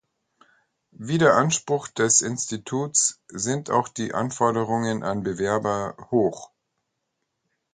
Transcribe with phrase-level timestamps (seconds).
[0.93, 6.49] Wie der Anspruch des Instituts sind auch die Anforderungen an Bewerber hoch.